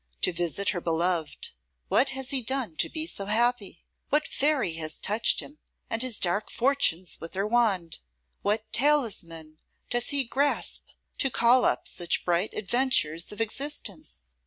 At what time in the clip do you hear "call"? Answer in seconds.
11.29-11.65